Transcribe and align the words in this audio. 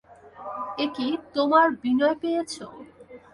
এ 0.77 0.85
কি 0.95 1.07
তোমার 1.35 1.67
বিনয় 1.81 2.15
পেয়েছ? 2.21 2.53